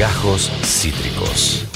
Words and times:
Gajos 0.00 0.50
Cítricos. 0.64 1.66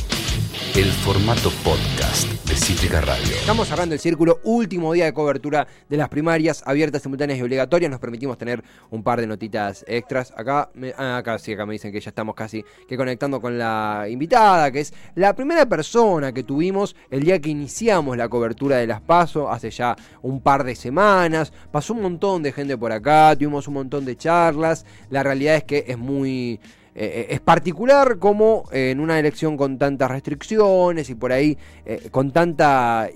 El 0.74 0.86
formato 0.86 1.50
podcast 1.62 2.26
de 2.48 2.54
Cítrica 2.54 3.02
Radio. 3.02 3.34
Estamos 3.38 3.68
cerrando 3.68 3.94
el 3.94 4.00
círculo, 4.00 4.40
último 4.44 4.94
día 4.94 5.04
de 5.04 5.12
cobertura 5.12 5.66
de 5.90 5.96
las 5.98 6.08
primarias 6.08 6.62
abiertas, 6.64 7.02
simultáneas 7.02 7.38
y 7.38 7.42
obligatorias. 7.42 7.90
Nos 7.90 8.00
permitimos 8.00 8.38
tener 8.38 8.64
un 8.88 9.02
par 9.02 9.20
de 9.20 9.26
notitas 9.26 9.84
extras. 9.86 10.32
Acá, 10.38 10.70
me, 10.72 10.94
ah, 10.96 11.18
acá 11.18 11.38
sí, 11.38 11.52
acá 11.52 11.66
me 11.66 11.74
dicen 11.74 11.92
que 11.92 12.00
ya 12.00 12.08
estamos 12.08 12.34
casi 12.34 12.64
que 12.88 12.96
conectando 12.96 13.42
con 13.42 13.58
la 13.58 14.06
invitada, 14.08 14.70
que 14.70 14.80
es 14.80 14.94
la 15.16 15.36
primera 15.36 15.66
persona 15.66 16.32
que 16.32 16.44
tuvimos 16.44 16.96
el 17.10 17.24
día 17.24 17.38
que 17.42 17.50
iniciamos 17.50 18.16
la 18.16 18.30
cobertura 18.30 18.78
de 18.78 18.86
las 18.86 19.02
PASO, 19.02 19.50
hace 19.50 19.70
ya 19.70 19.94
un 20.22 20.40
par 20.40 20.64
de 20.64 20.74
semanas. 20.74 21.52
Pasó 21.70 21.92
un 21.92 22.00
montón 22.00 22.42
de 22.42 22.52
gente 22.52 22.78
por 22.78 22.90
acá, 22.90 23.36
tuvimos 23.36 23.68
un 23.68 23.74
montón 23.74 24.06
de 24.06 24.16
charlas. 24.16 24.86
La 25.10 25.22
realidad 25.22 25.56
es 25.56 25.64
que 25.64 25.84
es 25.86 25.98
muy 25.98 26.58
eh, 26.96 27.26
es 27.30 27.40
particular 27.40 28.20
como 28.20 28.68
eh, 28.70 28.92
en 28.92 29.00
una 29.00 29.18
elección 29.18 29.56
con 29.56 29.78
tantas 29.78 30.08
restricciones 30.08 31.10
y 31.10 31.16
por 31.16 31.32
ahí 31.32 31.58
eh, 31.84 32.08
con 32.12 32.30
tanta 32.30 33.08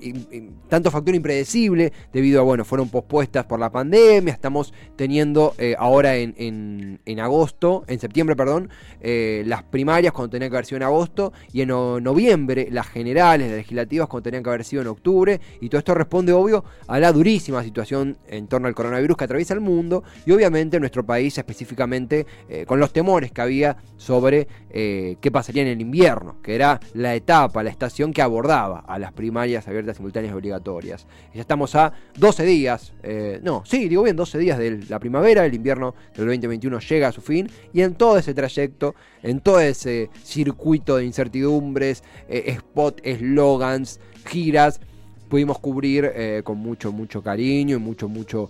tanto 0.69 0.91
factor 0.91 1.15
impredecible 1.15 1.93
debido 2.12 2.41
a 2.41 2.43
bueno 2.43 2.65
fueron 2.65 2.88
pospuestas 2.88 3.47
por 3.47 3.61
la 3.61 3.71
pandemia 3.71 4.33
estamos 4.33 4.75
teniendo 4.97 5.55
ahora 5.79 6.16
en, 6.16 6.99
en, 7.05 7.21
agosto 7.21 7.85
en 7.87 8.01
septiembre 8.01 8.35
perdón 8.35 8.69
las 9.01 9.62
primarias 9.62 10.13
cuando 10.13 10.30
tenían 10.30 10.51
que 10.51 10.57
haber 10.57 10.66
sido 10.66 10.79
en 10.79 10.83
agosto 10.83 11.33
y 11.52 11.63
en 11.63 11.69
noviembre 11.69 12.69
las 12.71 12.88
generales 12.88 13.49
las 13.49 13.59
legislativas 13.59 14.09
cuando 14.09 14.24
tenían 14.24 14.43
que 14.43 14.51
haber 14.51 14.65
sido 14.65 14.83
en 14.83 14.88
octubre 14.88 15.41
y 15.60 15.69
todo 15.69 15.79
esto 15.79 15.95
responde 15.95 16.33
obvio 16.33 16.65
a 16.87 16.99
la 16.99 17.13
durísima 17.13 17.63
situación 17.63 18.19
en 18.27 18.49
torno 18.49 18.66
al 18.66 18.74
coronavirus 18.74 19.16
que 19.16 19.24
atraviesa 19.24 19.55
el 19.55 19.60
mundo 19.60 20.02
y 20.27 20.33
obviamente 20.33 20.80
nuestro 20.80 21.07
país 21.07 21.38
específicamente 21.38 22.27
con 22.66 22.80
los 22.80 22.93
temores 22.93 23.33
que 23.33 23.41
había 23.41 23.68
sobre 23.97 24.49
eh, 24.71 25.17
qué 25.21 25.31
pasaría 25.31 25.63
en 25.63 25.69
el 25.69 25.81
invierno, 25.81 26.37
que 26.43 26.55
era 26.55 26.81
la 26.95 27.15
etapa, 27.15 27.63
la 27.63 27.71
estación 27.71 28.13
que 28.13 28.23
abordaba 28.23 28.80
a 28.80 28.99
las 28.99 29.13
primarias 29.13 29.66
abiertas 29.66 29.97
simultáneas 29.97 30.35
obligatorias. 30.35 31.07
ya 31.35 31.41
estamos 31.41 31.75
a 31.75 31.93
12 32.16 32.45
días, 32.45 32.93
eh, 33.02 33.41
no, 33.43 33.63
sí, 33.66 33.88
digo 33.88 34.02
bien, 34.02 34.16
12 34.16 34.38
días 34.38 34.59
de 34.59 34.85
la 34.88 34.99
primavera, 34.99 35.45
el 35.45 35.55
invierno 35.55 35.95
del 36.16 36.27
2021 36.27 36.79
llega 36.80 37.09
a 37.09 37.13
su 37.13 37.21
fin 37.21 37.51
y 37.73 37.83
en 37.83 37.95
todo 37.95 38.19
ese 38.19 38.35
trayecto, 38.35 38.95
en 39.23 39.41
todo 39.41 39.60
ese 39.60 40.10
circuito 40.23 40.97
de 40.97 41.05
incertidumbres, 41.05 42.05
eh, 42.29 42.45
spot, 42.47 43.01
eslogans, 43.03 44.01
giras, 44.27 44.80
pudimos 45.29 45.59
cubrir 45.59 46.10
con 46.43 46.57
mucho, 46.57 46.91
mucho 46.91 47.23
cariño 47.23 47.77
y 47.77 47.79
mucho, 47.79 48.09
mucho 48.09 48.49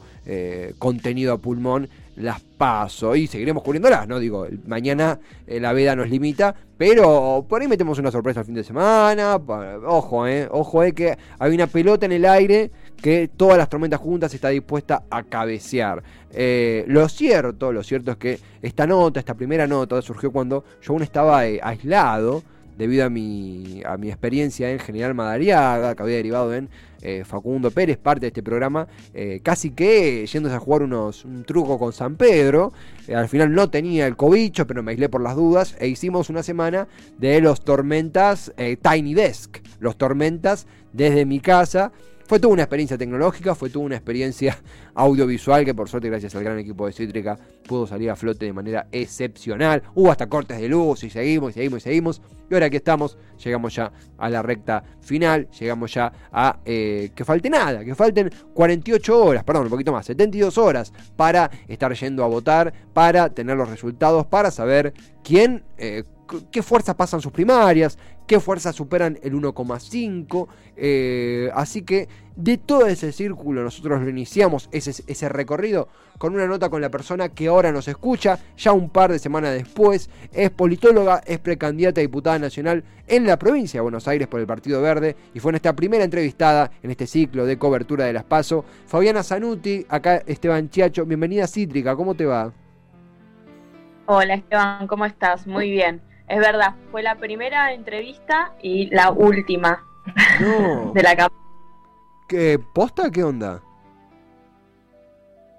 contenido 0.78 1.32
a 1.32 1.38
pulmón 1.38 1.88
las 2.18 2.40
paso 2.40 3.14
y 3.14 3.26
seguiremos 3.26 3.62
cubriéndolas, 3.62 4.08
¿no? 4.08 4.18
Digo, 4.18 4.46
mañana 4.66 5.18
eh, 5.46 5.60
la 5.60 5.72
veda 5.72 5.94
nos 5.94 6.10
limita, 6.10 6.54
pero 6.76 7.44
por 7.48 7.60
ahí 7.60 7.68
metemos 7.68 7.98
una 7.98 8.10
sorpresa 8.10 8.40
el 8.40 8.46
fin 8.46 8.54
de 8.54 8.64
semana. 8.64 9.36
ojo, 9.86 10.26
eh, 10.26 10.48
ojo, 10.50 10.82
eh, 10.82 10.92
que 10.92 11.16
hay 11.38 11.54
una 11.54 11.66
pelota 11.66 12.06
en 12.06 12.12
el 12.12 12.24
aire 12.24 12.70
que 13.00 13.28
todas 13.28 13.56
las 13.56 13.68
tormentas 13.68 14.00
juntas 14.00 14.34
está 14.34 14.48
dispuesta 14.48 15.04
a 15.10 15.22
cabecear. 15.22 16.02
Eh, 16.32 16.84
lo 16.88 17.08
cierto, 17.08 17.72
lo 17.72 17.82
cierto 17.82 18.12
es 18.12 18.16
que 18.16 18.38
esta 18.60 18.86
nota, 18.86 19.20
esta 19.20 19.34
primera 19.34 19.66
nota, 19.66 20.02
surgió 20.02 20.30
cuando 20.30 20.64
yo 20.82 20.92
aún 20.92 21.02
estaba 21.02 21.38
aislado 21.38 22.42
debido 22.78 23.04
a 23.04 23.10
mi, 23.10 23.82
a 23.84 23.96
mi 23.96 24.08
experiencia 24.08 24.70
en 24.70 24.78
General 24.78 25.12
Madariaga, 25.12 25.94
que 25.96 26.02
había 26.02 26.16
derivado 26.16 26.54
en 26.54 26.70
eh, 27.02 27.24
Facundo 27.24 27.72
Pérez, 27.72 27.98
parte 27.98 28.22
de 28.22 28.26
este 28.28 28.42
programa, 28.42 28.86
eh, 29.12 29.40
casi 29.42 29.70
que 29.70 30.24
yéndose 30.26 30.54
a 30.54 30.60
jugar 30.60 30.82
unos, 30.82 31.24
un 31.24 31.44
truco 31.44 31.78
con 31.78 31.92
San 31.92 32.16
Pedro. 32.16 32.72
Eh, 33.08 33.16
al 33.16 33.28
final 33.28 33.52
no 33.52 33.68
tenía 33.68 34.06
el 34.06 34.16
cobicho, 34.16 34.66
pero 34.66 34.82
me 34.82 34.92
aislé 34.92 35.08
por 35.08 35.20
las 35.20 35.34
dudas. 35.34 35.76
E 35.80 35.88
hicimos 35.88 36.30
una 36.30 36.44
semana 36.44 36.86
de 37.18 37.40
los 37.40 37.62
tormentas 37.62 38.52
Tiny 38.56 39.14
Desk, 39.14 39.58
los 39.80 39.98
tormentas 39.98 40.66
desde 40.92 41.26
mi 41.26 41.40
casa. 41.40 41.92
Fue 42.28 42.38
toda 42.38 42.52
una 42.52 42.64
experiencia 42.64 42.98
tecnológica, 42.98 43.54
fue 43.54 43.70
toda 43.70 43.86
una 43.86 43.96
experiencia 43.96 44.58
audiovisual 44.94 45.64
que 45.64 45.72
por 45.72 45.88
suerte 45.88 46.10
gracias 46.10 46.34
al 46.34 46.44
gran 46.44 46.58
equipo 46.58 46.84
de 46.84 46.92
Cítrica 46.92 47.38
pudo 47.66 47.86
salir 47.86 48.10
a 48.10 48.16
flote 48.16 48.44
de 48.44 48.52
manera 48.52 48.86
excepcional. 48.92 49.82
Hubo 49.94 50.10
hasta 50.10 50.28
cortes 50.28 50.60
de 50.60 50.68
luz 50.68 51.04
y 51.04 51.08
seguimos 51.08 51.52
y 51.52 51.54
seguimos 51.54 51.78
y 51.78 51.80
seguimos. 51.80 52.22
Y 52.50 52.52
ahora 52.52 52.66
aquí 52.66 52.76
estamos, 52.76 53.16
llegamos 53.42 53.74
ya 53.74 53.90
a 54.18 54.28
la 54.28 54.42
recta 54.42 54.84
final, 55.00 55.48
llegamos 55.58 55.94
ya 55.94 56.12
a 56.30 56.58
eh, 56.66 57.12
que 57.14 57.24
falte 57.24 57.48
nada, 57.48 57.82
que 57.82 57.94
falten 57.94 58.30
48 58.52 59.24
horas, 59.24 59.42
perdón, 59.42 59.64
un 59.64 59.70
poquito 59.70 59.92
más, 59.92 60.04
72 60.04 60.58
horas 60.58 60.92
para 61.16 61.50
estar 61.66 61.94
yendo 61.94 62.24
a 62.24 62.26
votar, 62.26 62.74
para 62.92 63.30
tener 63.30 63.56
los 63.56 63.70
resultados, 63.70 64.26
para 64.26 64.50
saber 64.50 64.92
quién... 65.24 65.64
Eh, 65.78 66.04
qué 66.50 66.62
fuerzas 66.62 66.94
pasan 66.94 67.20
sus 67.20 67.32
primarias, 67.32 67.98
qué 68.26 68.38
fuerzas 68.40 68.76
superan 68.76 69.18
el 69.22 69.34
1,5. 69.34 70.48
Eh, 70.76 71.50
así 71.54 71.82
que 71.82 72.08
de 72.36 72.56
todo 72.56 72.86
ese 72.86 73.10
círculo 73.10 73.64
nosotros 73.64 74.00
lo 74.00 74.08
iniciamos, 74.08 74.68
ese, 74.70 75.28
recorrido, 75.28 75.88
con 76.18 76.34
una 76.34 76.46
nota 76.46 76.68
con 76.68 76.80
la 76.80 76.88
persona 76.88 77.30
que 77.30 77.48
ahora 77.48 77.72
nos 77.72 77.88
escucha, 77.88 78.38
ya 78.56 78.72
un 78.72 78.90
par 78.90 79.10
de 79.10 79.18
semanas 79.18 79.54
después, 79.54 80.08
es 80.32 80.50
politóloga, 80.50 81.20
es 81.26 81.40
precandidata 81.40 82.00
a 82.00 82.02
diputada 82.02 82.38
nacional 82.38 82.84
en 83.08 83.26
la 83.26 83.38
provincia 83.38 83.78
de 83.78 83.82
Buenos 83.82 84.06
Aires 84.06 84.28
por 84.28 84.38
el 84.38 84.46
Partido 84.46 84.80
Verde 84.80 85.16
y 85.34 85.40
fue 85.40 85.50
nuestra 85.50 85.74
primera 85.74 86.04
entrevistada 86.04 86.70
en 86.82 86.92
este 86.92 87.08
ciclo 87.08 87.44
de 87.44 87.58
cobertura 87.58 88.04
de 88.04 88.12
las 88.12 88.24
PASO. 88.24 88.64
Fabiana 88.86 89.24
Zanuti, 89.24 89.84
acá 89.88 90.22
Esteban 90.26 90.70
Chiacho, 90.70 91.06
bienvenida 91.06 91.46
Cítrica, 91.48 91.96
¿cómo 91.96 92.14
te 92.14 92.24
va? 92.24 92.52
Hola 94.06 94.34
Esteban, 94.34 94.86
¿cómo 94.86 95.04
estás? 95.06 95.46
Muy 95.46 95.70
bien. 95.70 96.00
Es 96.28 96.38
verdad, 96.38 96.74
fue 96.90 97.02
la 97.02 97.14
primera 97.14 97.72
entrevista 97.72 98.52
y 98.62 98.86
la 98.94 99.10
última 99.10 99.84
de 100.94 101.02
la 101.02 101.16
campaña. 101.16 101.42
¿Qué 102.28 102.58
posta? 102.58 103.10
¿Qué 103.10 103.24
onda? 103.24 103.62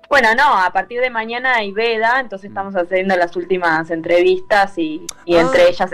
Bueno, 0.08 0.30
no, 0.36 0.58
a 0.58 0.72
partir 0.72 1.02
de 1.02 1.10
mañana 1.10 1.56
hay 1.56 1.72
veda, 1.72 2.20
entonces 2.20 2.50
mm. 2.50 2.52
estamos 2.52 2.76
haciendo 2.76 3.16
las 3.16 3.36
últimas 3.36 3.90
entrevistas 3.90 4.78
y, 4.78 5.06
ah. 5.12 5.42
entre 5.42 5.70
ellas... 5.70 5.92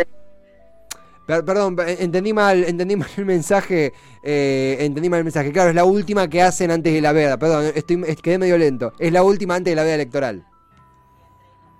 Perdón, 1.26 1.76
entendí 1.88 2.34
mal, 2.34 2.64
entendí 2.66 2.96
mal 2.96 3.10
el 3.18 3.26
mensaje, 3.26 3.94
eh, 4.22 4.78
entendí 4.80 5.10
mal 5.10 5.20
el 5.20 5.24
mensaje. 5.24 5.52
Claro, 5.52 5.70
es 5.70 5.76
la 5.76 5.84
última 5.84 6.28
que 6.28 6.42
hacen 6.42 6.70
antes 6.70 6.94
de 6.94 7.02
la 7.02 7.14
veda. 7.14 7.38
Perdón, 7.38 7.72
estoy, 7.74 8.04
quedé 8.18 8.38
medio 8.38 8.60
lento. 8.60 8.94
Es 9.00 9.12
la 9.12 9.24
última 9.24 9.56
antes 9.56 9.72
de 9.72 9.76
la 9.76 9.84
veda 9.84 9.96
electoral. 9.96 10.46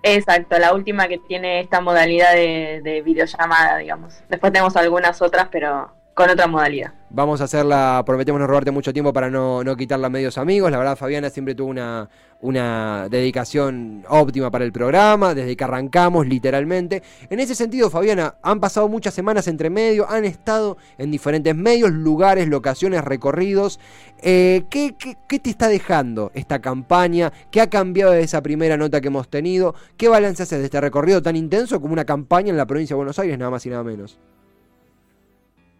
Exacto, 0.08 0.56
la 0.60 0.72
última 0.72 1.08
que 1.08 1.18
tiene 1.18 1.58
esta 1.58 1.80
modalidad 1.80 2.32
de, 2.32 3.02
videollamada, 3.04 3.78
digamos. 3.78 4.22
Después 4.28 4.52
tenemos 4.52 4.76
algunas 4.76 5.20
otras, 5.20 5.48
pero 5.50 5.92
con 6.16 6.30
otra 6.30 6.46
modalidad. 6.46 6.94
Vamos 7.10 7.42
a 7.42 7.44
hacerla, 7.44 8.02
prometemos 8.06 8.40
no 8.40 8.46
robarte 8.46 8.70
mucho 8.70 8.90
tiempo 8.90 9.12
para 9.12 9.28
no, 9.28 9.62
no 9.62 9.76
quitarla 9.76 10.06
a 10.06 10.10
medios 10.10 10.38
amigos. 10.38 10.70
La 10.70 10.78
verdad, 10.78 10.96
Fabiana 10.96 11.28
siempre 11.28 11.54
tuvo 11.54 11.68
una, 11.68 12.08
una 12.40 13.06
dedicación 13.10 14.02
óptima 14.08 14.50
para 14.50 14.64
el 14.64 14.72
programa, 14.72 15.34
desde 15.34 15.54
que 15.54 15.64
arrancamos 15.64 16.26
literalmente. 16.26 17.02
En 17.28 17.38
ese 17.38 17.54
sentido, 17.54 17.90
Fabiana, 17.90 18.36
han 18.42 18.60
pasado 18.60 18.88
muchas 18.88 19.12
semanas 19.12 19.46
entre 19.46 19.68
medio, 19.68 20.08
han 20.08 20.24
estado 20.24 20.78
en 20.96 21.10
diferentes 21.10 21.54
medios, 21.54 21.90
lugares, 21.92 22.48
locaciones, 22.48 23.04
recorridos. 23.04 23.78
Eh, 24.22 24.64
¿qué, 24.70 24.94
qué, 24.96 25.38
te 25.38 25.50
está 25.50 25.68
dejando 25.68 26.30
esta 26.32 26.62
campaña? 26.62 27.30
¿Qué 27.50 27.60
ha 27.60 27.68
cambiado 27.68 28.12
de 28.12 28.22
esa 28.22 28.42
primera 28.42 28.78
nota 28.78 29.02
que 29.02 29.08
hemos 29.08 29.28
tenido? 29.28 29.74
¿Qué 29.98 30.08
balance 30.08 30.44
haces 30.44 30.60
de 30.60 30.64
este 30.64 30.80
recorrido 30.80 31.20
tan 31.20 31.36
intenso 31.36 31.78
como 31.78 31.92
una 31.92 32.06
campaña 32.06 32.48
en 32.48 32.56
la 32.56 32.66
provincia 32.66 32.94
de 32.94 32.98
Buenos 32.98 33.18
Aires, 33.18 33.38
nada 33.38 33.50
más 33.50 33.66
y 33.66 33.68
nada 33.68 33.84
menos? 33.84 34.18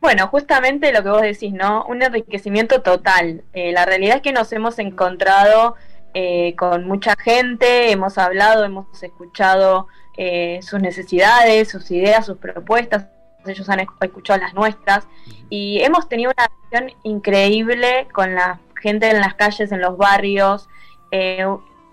Bueno, 0.07 0.29
justamente 0.29 0.93
lo 0.93 1.03
que 1.03 1.09
vos 1.09 1.21
decís, 1.21 1.53
¿no? 1.53 1.85
Un 1.87 2.01
enriquecimiento 2.01 2.81
total. 2.81 3.43
Eh, 3.53 3.73
la 3.73 3.85
realidad 3.85 4.19
es 4.19 4.23
que 4.23 4.33
nos 4.33 4.53
hemos 4.53 4.79
encontrado 4.79 5.75
eh, 6.15 6.55
con 6.55 6.87
mucha 6.87 7.17
gente, 7.17 7.91
hemos 7.91 8.17
hablado, 8.17 8.63
hemos 8.65 9.03
escuchado 9.03 9.89
eh, 10.17 10.61
sus 10.63 10.81
necesidades, 10.81 11.69
sus 11.69 11.91
ideas, 11.91 12.25
sus 12.25 12.39
propuestas, 12.39 13.09
ellos 13.49 13.69
han 13.69 13.81
escuchado 14.01 14.39
las 14.39 14.55
nuestras 14.55 15.09
y 15.51 15.81
hemos 15.83 16.09
tenido 16.09 16.33
una 16.39 16.47
relación 16.71 16.97
increíble 17.03 18.07
con 18.13 18.37
la 18.37 18.61
gente 18.81 19.11
en 19.11 19.19
las 19.19 19.35
calles, 19.35 19.73
en 19.73 19.81
los 19.81 19.97
barrios, 19.97 20.69
eh, 21.11 21.45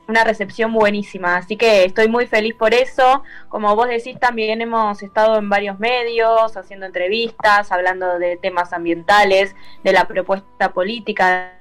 una 0.08 0.24
recepción 0.24 0.74
buenísima, 0.74 1.38
así 1.38 1.56
que 1.56 1.86
estoy 1.86 2.08
muy 2.08 2.28
feliz 2.28 2.56
por 2.56 2.74
eso. 2.74 3.24
Como 3.50 3.76
vos 3.76 3.88
decís, 3.88 4.20
también 4.20 4.62
hemos 4.62 5.02
estado 5.02 5.38
en 5.38 5.50
varios 5.50 5.80
medios, 5.80 6.56
haciendo 6.58 6.86
entrevistas, 6.86 7.72
hablando 7.72 8.20
de 8.20 8.38
temas 8.38 8.74
ambientales, 8.74 9.56
de 9.84 9.94
la 9.94 10.06
propuesta 10.06 10.74
política 10.74 11.60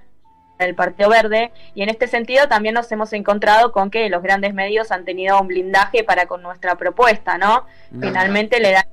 el 0.59 0.75
Partido 0.77 1.09
Verde 1.09 1.51
y 1.75 1.83
en 1.83 1.89
este 1.89 2.07
sentido 2.07 2.47
también 2.47 2.75
nos 2.75 2.93
hemos 2.93 3.13
encontrado 3.13 3.73
con 3.73 3.91
que 3.91 4.09
los 4.09 4.23
grandes 4.23 4.55
medios 4.55 4.93
han 4.93 5.05
tenido 5.05 5.41
un 5.41 5.49
blindaje 5.49 6.05
para 6.05 6.27
con 6.27 6.41
nuestra 6.41 6.77
propuesta, 6.77 7.37
¿no? 7.37 7.67
Finalmente 8.01 8.61
le 8.61 8.71
dan 8.71 8.85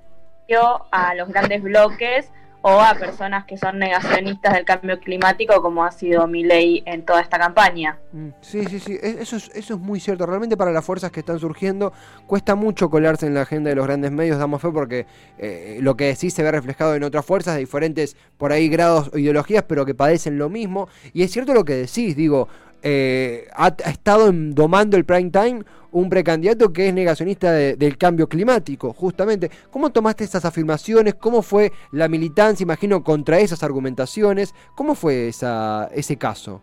a 0.91 1.13
los 1.13 1.29
grandes 1.29 1.61
bloques 1.61 2.31
o 2.61 2.81
a 2.81 2.93
personas 2.95 3.45
que 3.45 3.57
son 3.57 3.79
negacionistas 3.79 4.53
del 4.53 4.65
cambio 4.65 4.99
climático, 4.99 5.61
como 5.61 5.83
ha 5.83 5.91
sido 5.91 6.27
mi 6.27 6.43
ley 6.43 6.83
en 6.85 7.05
toda 7.05 7.21
esta 7.21 7.39
campaña. 7.39 7.97
Mm, 8.11 8.29
sí, 8.41 8.65
sí, 8.65 8.79
sí, 8.79 8.97
e-, 9.01 9.17
eso 9.21 9.37
es, 9.37 9.49
eso 9.53 9.75
es 9.75 9.79
muy 9.79 9.99
cierto. 9.99 10.25
Realmente 10.25 10.57
para 10.57 10.71
las 10.71 10.83
fuerzas 10.83 11.11
que 11.11 11.21
están 11.21 11.39
surgiendo 11.39 11.93
cuesta 12.27 12.55
mucho 12.55 12.89
colarse 12.89 13.27
en 13.27 13.33
la 13.33 13.41
agenda 13.41 13.69
de 13.69 13.75
los 13.75 13.85
grandes 13.85 14.11
medios, 14.11 14.37
damos 14.37 14.61
fe, 14.61 14.69
porque 14.71 15.05
eh, 15.37 15.79
lo 15.81 15.95
que 15.95 16.15
sí 16.15 16.29
se 16.29 16.43
ve 16.43 16.51
reflejado 16.51 16.95
en 16.95 17.03
otras 17.03 17.25
fuerzas 17.25 17.53
de 17.53 17.61
diferentes, 17.61 18.17
por 18.37 18.51
ahí, 18.51 18.67
grados 18.67 19.09
o 19.13 19.17
ideologías, 19.17 19.63
pero 19.63 19.85
que 19.85 19.95
padecen 19.95 20.37
lo 20.37 20.49
mismo. 20.49 20.89
Y 21.13 21.23
es 21.23 21.31
cierto 21.31 21.53
lo 21.53 21.63
que 21.63 21.75
decís, 21.75 22.15
digo, 22.15 22.49
eh, 22.81 23.47
ha, 23.55 23.67
estado 23.85 24.31
domando 24.31 24.97
el 24.97 25.05
prime 25.05 25.29
time 25.29 25.63
un 25.91 26.09
precandidato 26.09 26.71
que 26.71 26.89
es 26.89 26.93
negacionista 26.93 27.51
del 27.51 27.97
cambio 27.97 28.29
climático, 28.29 28.93
justamente. 28.93 29.49
¿Cómo 29.71 29.89
tomaste 29.89 30.23
esas 30.23 30.45
afirmaciones? 30.45 31.15
¿Cómo 31.15 31.41
fue 31.41 31.71
la 31.91 32.07
militancia, 32.07 32.63
imagino, 32.63 33.03
contra 33.03 33.39
esas 33.39 33.63
argumentaciones? 33.63 34.53
¿Cómo 34.75 34.93
fue 34.93 35.29
ese 35.29 36.17
caso? 36.17 36.61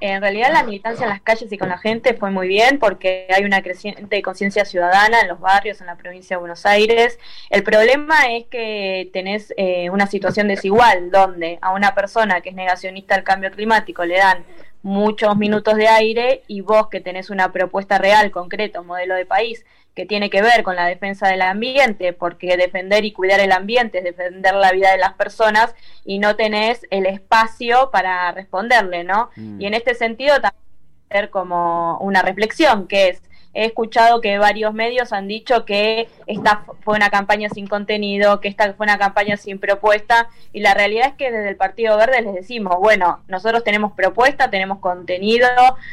En 0.00 0.20
realidad 0.20 0.52
la 0.52 0.62
militancia 0.62 1.04
en 1.04 1.10
las 1.10 1.20
calles 1.20 1.50
y 1.52 1.58
con 1.58 1.68
la 1.68 1.78
gente 1.78 2.14
fue 2.14 2.30
muy 2.30 2.48
bien 2.48 2.78
porque 2.78 3.26
hay 3.34 3.44
una 3.44 3.62
creciente 3.62 4.22
conciencia 4.22 4.64
ciudadana 4.64 5.20
en 5.20 5.28
los 5.28 5.40
barrios, 5.40 5.80
en 5.80 5.86
la 5.86 5.96
provincia 5.96 6.36
de 6.36 6.40
Buenos 6.40 6.66
Aires. 6.66 7.18
El 7.50 7.62
problema 7.62 8.14
es 8.30 8.46
que 8.46 9.10
tenés 9.12 9.52
eh, 9.56 9.90
una 9.90 10.06
situación 10.06 10.48
desigual 10.48 11.10
donde 11.10 11.58
a 11.62 11.72
una 11.72 11.94
persona 11.94 12.40
que 12.40 12.50
es 12.50 12.54
negacionista 12.54 13.14
del 13.14 13.24
cambio 13.24 13.50
climático 13.50 14.04
le 14.04 14.18
dan 14.18 14.44
muchos 14.82 15.36
minutos 15.36 15.76
de 15.76 15.88
aire 15.88 16.42
y 16.46 16.60
vos 16.60 16.88
que 16.88 17.00
tenés 17.00 17.30
una 17.30 17.50
propuesta 17.52 17.98
real, 17.98 18.30
concreta, 18.30 18.80
un 18.80 18.86
modelo 18.86 19.14
de 19.14 19.24
país 19.24 19.64
que 19.94 20.06
tiene 20.06 20.28
que 20.28 20.42
ver 20.42 20.62
con 20.62 20.76
la 20.76 20.86
defensa 20.86 21.28
del 21.28 21.42
ambiente, 21.42 22.12
porque 22.12 22.56
defender 22.56 23.04
y 23.04 23.12
cuidar 23.12 23.40
el 23.40 23.52
ambiente 23.52 23.98
es 23.98 24.04
defender 24.04 24.54
la 24.54 24.72
vida 24.72 24.90
de 24.90 24.98
las 24.98 25.14
personas 25.14 25.74
y 26.04 26.18
no 26.18 26.36
tenés 26.36 26.86
el 26.90 27.06
espacio 27.06 27.90
para 27.92 28.32
responderle, 28.32 29.04
¿no? 29.04 29.30
Mm. 29.36 29.60
Y 29.60 29.66
en 29.66 29.74
este 29.74 29.94
sentido 29.94 30.40
también 30.40 30.64
ser 31.10 31.30
como 31.30 31.98
una 31.98 32.22
reflexión, 32.22 32.88
que 32.88 33.08
es 33.10 33.22
he 33.54 33.66
escuchado 33.66 34.20
que 34.20 34.36
varios 34.38 34.74
medios 34.74 35.12
han 35.12 35.28
dicho 35.28 35.64
que 35.64 36.08
esta 36.26 36.64
fue 36.80 36.96
una 36.96 37.08
campaña 37.08 37.48
sin 37.48 37.66
contenido, 37.66 38.40
que 38.40 38.48
esta 38.48 38.74
fue 38.74 38.84
una 38.84 38.98
campaña 38.98 39.36
sin 39.36 39.58
propuesta, 39.58 40.28
y 40.52 40.60
la 40.60 40.74
realidad 40.74 41.08
es 41.08 41.14
que 41.14 41.30
desde 41.30 41.48
el 41.48 41.56
Partido 41.56 41.96
Verde 41.96 42.20
les 42.22 42.34
decimos, 42.34 42.76
bueno, 42.78 43.20
nosotros 43.28 43.64
tenemos 43.64 43.92
propuesta, 43.92 44.50
tenemos 44.50 44.78
contenido, 44.80 45.48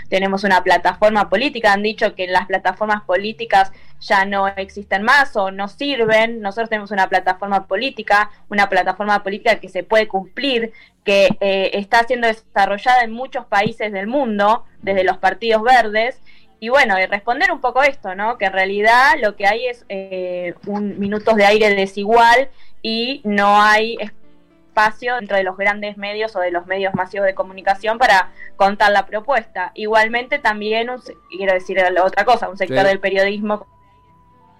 tenemos 0.10 0.44
una 0.44 0.64
plataforma 0.64 1.30
política, 1.30 1.74
han 1.74 1.84
dicho 1.84 2.16
que 2.16 2.28
las 2.28 2.48
plataformas 2.48 3.04
políticas 3.04 3.72
ya 4.00 4.26
no 4.26 4.48
existen 4.48 5.04
más 5.04 5.36
o 5.36 5.52
no 5.52 5.68
sirven, 5.68 6.42
nosotros 6.42 6.70
tenemos 6.70 6.92
una 6.92 7.08
plataforma 7.08 7.68
política, 7.68 8.32
una 8.50 8.68
plataforma 8.68 9.22
política 9.22 9.60
que 9.60 9.70
se 9.70 9.84
puede 9.84 10.08
cumplir, 10.08 10.74
que 11.04 11.30
eh, 11.40 11.72
está 11.74 12.04
siendo 12.04 12.28
desarrollada 12.28 13.04
en 13.04 13.12
muchos 13.12 13.46
países 13.46 13.92
del 13.92 14.08
mundo, 14.08 14.66
desde 14.82 15.04
los 15.04 15.18
partidos 15.18 15.62
verdes, 15.62 16.20
y 16.64 16.70
bueno, 16.70 17.00
y 17.00 17.08
responder 17.08 17.52
un 17.52 17.60
poco 17.60 17.82
esto, 17.82 18.14
¿no? 18.14 18.38
Que 18.38 18.46
en 18.46 18.54
realidad 18.54 19.16
lo 19.20 19.36
que 19.36 19.48
hay 19.48 19.66
es 19.66 19.84
eh, 19.90 20.54
un 20.68 21.00
minutos 21.00 21.36
de 21.36 21.44
aire 21.44 21.74
desigual 21.74 22.50
y 22.84 23.22
no 23.24 23.60
hay 23.60 23.98
espacio 24.00 25.16
dentro 25.16 25.38
de 25.38 25.44
los 25.44 25.58
grandes 25.58 25.98
medios 25.98 26.36
o 26.36 26.40
de 26.40 26.52
los 26.52 26.68
medios 26.68 26.94
masivos 26.94 27.26
de 27.26 27.34
comunicación 27.34 27.98
para 27.98 28.30
contar 28.58 28.92
la 28.92 29.08
propuesta. 29.08 29.72
Igualmente 29.74 30.38
también, 30.38 30.88
quiero 31.36 31.52
decir 31.52 31.84
otra 32.00 32.26
cosa, 32.26 32.48
un 32.48 32.58
sector 32.58 32.86
del 32.86 33.00
periodismo 33.00 33.66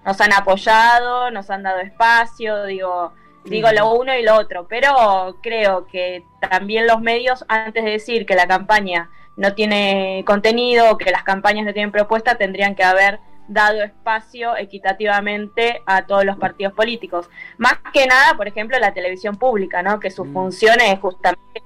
nos 0.04 0.20
han 0.20 0.32
apoyado, 0.32 1.30
nos 1.30 1.50
han 1.50 1.62
dado 1.62 1.78
espacio, 1.78 2.64
digo, 2.64 3.12
digo 3.44 3.68
lo 3.70 3.94
uno 3.94 4.12
y 4.16 4.24
lo 4.24 4.34
otro, 4.34 4.66
pero 4.66 5.38
creo 5.40 5.86
que 5.86 6.24
también 6.50 6.88
los 6.88 7.00
medios, 7.00 7.44
antes 7.46 7.84
de 7.84 7.92
decir 7.92 8.26
que 8.26 8.34
la 8.34 8.48
campaña 8.48 9.08
no 9.36 9.54
tiene 9.54 10.24
contenido, 10.26 10.98
que 10.98 11.10
las 11.10 11.24
campañas 11.24 11.64
no 11.64 11.72
tienen 11.72 11.92
propuesta, 11.92 12.36
tendrían 12.36 12.74
que 12.74 12.84
haber 12.84 13.20
dado 13.48 13.82
espacio 13.82 14.56
equitativamente 14.56 15.82
a 15.86 16.06
todos 16.06 16.24
los 16.24 16.36
partidos 16.38 16.72
políticos. 16.74 17.28
Más 17.58 17.74
que 17.92 18.06
nada, 18.06 18.36
por 18.36 18.48
ejemplo, 18.48 18.78
la 18.78 18.94
televisión 18.94 19.36
pública, 19.36 19.82
¿no? 19.82 20.00
que 20.00 20.10
su 20.10 20.24
mm. 20.24 20.32
función 20.32 20.80
es 20.80 20.98
justamente 21.00 21.62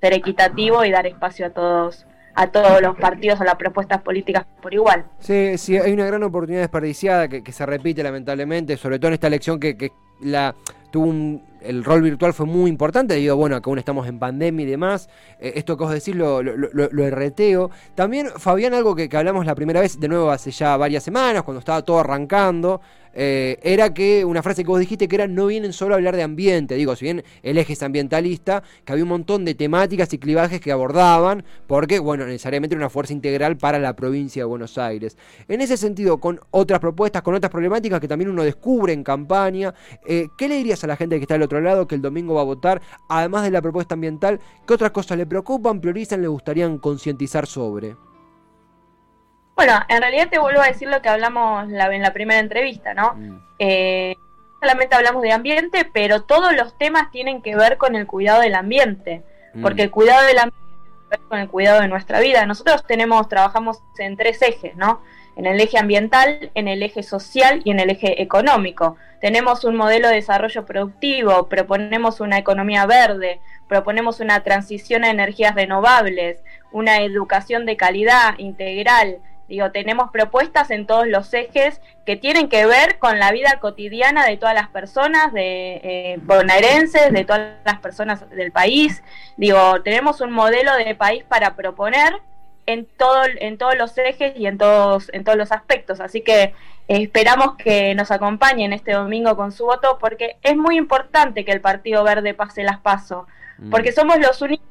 ser 0.00 0.14
equitativo 0.14 0.84
y 0.84 0.90
dar 0.90 1.06
espacio 1.06 1.46
a 1.46 1.50
todos 1.50 2.06
a 2.38 2.48
todos 2.48 2.82
los 2.82 2.94
partidos, 2.96 3.40
a 3.40 3.44
las 3.44 3.54
propuestas 3.54 4.02
políticas 4.02 4.44
por 4.60 4.74
igual. 4.74 5.06
Sí, 5.20 5.56
sí, 5.56 5.78
hay 5.78 5.90
una 5.92 6.04
gran 6.04 6.22
oportunidad 6.22 6.60
desperdiciada 6.60 7.28
que, 7.28 7.42
que 7.42 7.50
se 7.50 7.64
repite 7.64 8.02
lamentablemente, 8.02 8.76
sobre 8.76 8.98
todo 8.98 9.08
en 9.08 9.14
esta 9.14 9.28
elección 9.28 9.58
que, 9.58 9.78
que 9.78 9.90
la 10.20 10.54
tuvo 10.90 11.06
un 11.06 11.42
el 11.68 11.84
rol 11.84 12.02
virtual 12.02 12.32
fue 12.32 12.46
muy 12.46 12.70
importante, 12.70 13.14
digo, 13.14 13.36
bueno, 13.36 13.60
que 13.60 13.68
aún 13.68 13.78
estamos 13.78 14.06
en 14.06 14.18
pandemia 14.18 14.66
y 14.66 14.70
demás, 14.70 15.08
eh, 15.38 15.52
esto 15.56 15.76
que 15.76 15.84
vos 15.84 15.92
decís 15.92 16.14
lo, 16.14 16.42
lo, 16.42 16.54
lo, 16.72 17.04
erreteo. 17.04 17.70
También, 17.94 18.28
Fabián, 18.36 18.74
algo 18.74 18.94
que, 18.94 19.08
que, 19.08 19.16
hablamos 19.16 19.46
la 19.46 19.54
primera 19.54 19.80
vez, 19.80 19.98
de 19.98 20.08
nuevo 20.08 20.30
hace 20.30 20.50
ya 20.50 20.76
varias 20.76 21.02
semanas, 21.02 21.42
cuando 21.42 21.58
estaba 21.58 21.82
todo 21.82 22.00
arrancando, 22.00 22.80
eh, 23.14 23.58
era 23.62 23.94
que 23.94 24.24
una 24.24 24.42
frase 24.42 24.62
que 24.62 24.68
vos 24.68 24.80
dijiste 24.80 25.08
que 25.08 25.16
era 25.16 25.26
no 25.26 25.46
vienen 25.46 25.72
solo 25.72 25.94
a 25.94 25.96
hablar 25.96 26.16
de 26.16 26.22
ambiente, 26.22 26.74
digo, 26.74 26.96
si 26.96 27.04
bien 27.04 27.24
el 27.42 27.58
eje 27.58 27.72
es 27.72 27.82
ambientalista, 27.82 28.62
que 28.84 28.92
había 28.92 29.04
un 29.04 29.10
montón 29.10 29.44
de 29.44 29.54
temáticas 29.54 30.12
y 30.12 30.18
clivajes 30.18 30.60
que 30.60 30.72
abordaban, 30.72 31.44
porque, 31.66 31.98
bueno, 31.98 32.26
necesariamente 32.26 32.74
era 32.74 32.84
una 32.84 32.90
fuerza 32.90 33.12
integral 33.12 33.56
para 33.56 33.78
la 33.78 33.96
provincia 33.96 34.42
de 34.42 34.46
Buenos 34.46 34.78
Aires. 34.78 35.16
En 35.48 35.60
ese 35.60 35.76
sentido, 35.76 36.18
con 36.18 36.40
otras 36.50 36.80
propuestas, 36.80 37.22
con 37.22 37.34
otras 37.34 37.50
problemáticas 37.50 38.00
que 38.00 38.08
también 38.08 38.30
uno 38.30 38.42
descubre 38.42 38.92
en 38.92 39.02
campaña, 39.02 39.74
eh, 40.06 40.28
¿qué 40.36 40.48
le 40.48 40.56
dirías 40.56 40.82
a 40.84 40.86
la 40.86 40.96
gente 40.96 41.16
que 41.16 41.22
está 41.22 41.34
del 41.34 41.42
otro 41.42 41.60
lado, 41.60 41.86
que 41.86 41.94
el 41.94 42.02
domingo 42.02 42.34
va 42.34 42.42
a 42.42 42.44
votar, 42.44 42.82
además 43.08 43.44
de 43.44 43.50
la 43.50 43.62
propuesta 43.62 43.94
ambiental, 43.94 44.40
qué 44.66 44.74
otras 44.74 44.90
cosas 44.90 45.18
le 45.18 45.26
preocupan, 45.26 45.80
priorizan, 45.80 46.22
le 46.22 46.28
gustarían 46.28 46.78
concientizar 46.78 47.46
sobre? 47.46 48.05
Bueno, 49.56 49.72
en 49.88 50.02
realidad 50.02 50.28
te 50.30 50.38
vuelvo 50.38 50.60
a 50.60 50.66
decir 50.66 50.86
lo 50.88 51.00
que 51.00 51.08
hablamos 51.08 51.64
en 51.64 52.02
la 52.02 52.12
primera 52.12 52.38
entrevista, 52.38 52.92
¿no? 52.92 53.14
Mm. 53.14 53.40
Eh, 53.58 54.16
solamente 54.60 54.94
hablamos 54.94 55.22
de 55.22 55.32
ambiente, 55.32 55.88
pero 55.90 56.24
todos 56.24 56.54
los 56.54 56.76
temas 56.76 57.10
tienen 57.10 57.40
que 57.40 57.56
ver 57.56 57.78
con 57.78 57.96
el 57.96 58.06
cuidado 58.06 58.42
del 58.42 58.54
ambiente, 58.54 59.22
mm. 59.54 59.62
porque 59.62 59.84
el 59.84 59.90
cuidado 59.90 60.26
del 60.26 60.38
ambiente 60.38 60.66
tiene 60.68 60.98
que 61.00 61.08
ver 61.08 61.20
con 61.28 61.38
el 61.38 61.48
cuidado 61.48 61.80
de 61.80 61.88
nuestra 61.88 62.20
vida. 62.20 62.44
Nosotros 62.44 62.86
tenemos, 62.86 63.30
trabajamos 63.30 63.78
en 63.98 64.18
tres 64.18 64.42
ejes, 64.42 64.76
¿no? 64.76 65.00
En 65.36 65.46
el 65.46 65.58
eje 65.58 65.78
ambiental, 65.78 66.50
en 66.54 66.68
el 66.68 66.82
eje 66.82 67.02
social 67.02 67.62
y 67.64 67.70
en 67.70 67.80
el 67.80 67.88
eje 67.88 68.20
económico. 68.20 68.96
Tenemos 69.22 69.64
un 69.64 69.76
modelo 69.76 70.08
de 70.08 70.16
desarrollo 70.16 70.66
productivo, 70.66 71.48
proponemos 71.48 72.20
una 72.20 72.36
economía 72.36 72.84
verde, 72.84 73.40
proponemos 73.68 74.20
una 74.20 74.42
transición 74.42 75.04
a 75.04 75.10
energías 75.10 75.54
renovables, 75.54 76.42
una 76.72 77.00
educación 77.00 77.64
de 77.64 77.76
calidad 77.78 78.38
integral, 78.38 79.18
Digo, 79.48 79.70
tenemos 79.70 80.10
propuestas 80.10 80.70
en 80.70 80.86
todos 80.86 81.06
los 81.06 81.32
ejes 81.32 81.80
que 82.04 82.16
tienen 82.16 82.48
que 82.48 82.66
ver 82.66 82.98
con 82.98 83.20
la 83.20 83.30
vida 83.30 83.58
cotidiana 83.60 84.26
de 84.26 84.36
todas 84.36 84.54
las 84.54 84.68
personas, 84.68 85.32
de 85.32 85.80
eh, 85.84 86.18
bonaerenses, 86.22 87.12
de 87.12 87.24
todas 87.24 87.52
las 87.64 87.78
personas 87.78 88.28
del 88.30 88.50
país. 88.50 89.02
Digo, 89.36 89.82
tenemos 89.82 90.20
un 90.20 90.32
modelo 90.32 90.74
de 90.76 90.94
país 90.96 91.22
para 91.24 91.54
proponer 91.54 92.20
en 92.66 92.86
todo, 92.96 93.22
en 93.24 93.56
todos 93.56 93.76
los 93.76 93.96
ejes 93.96 94.36
y 94.36 94.46
en 94.46 94.58
todos, 94.58 95.10
en 95.12 95.22
todos 95.22 95.38
los 95.38 95.52
aspectos. 95.52 96.00
Así 96.00 96.22
que 96.22 96.42
eh, 96.42 96.54
esperamos 96.88 97.56
que 97.56 97.94
nos 97.94 98.10
acompañen 98.10 98.72
este 98.72 98.92
domingo 98.92 99.36
con 99.36 99.52
su 99.52 99.64
voto, 99.64 99.98
porque 100.00 100.38
es 100.42 100.56
muy 100.56 100.76
importante 100.76 101.44
que 101.44 101.52
el 101.52 101.60
Partido 101.60 102.02
Verde 102.04 102.34
pase 102.34 102.64
las 102.64 102.80
pasos, 102.80 103.26
mm. 103.58 103.70
porque 103.70 103.92
somos 103.92 104.18
los 104.18 104.42
únicos 104.42 104.66